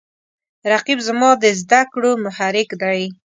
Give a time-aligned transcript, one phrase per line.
[0.71, 3.01] رقیب زما د زده کړو محرک دی